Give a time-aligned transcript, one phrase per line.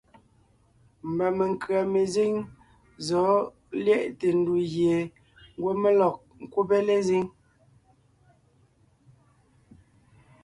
[1.09, 2.33] Mba menkʉ̀a mezíŋ
[3.07, 3.29] zɔ̌
[3.83, 4.97] lyɛʼte ndù gie
[5.57, 7.25] ngwɔ́ mé lɔg ńkúbe lezíŋ.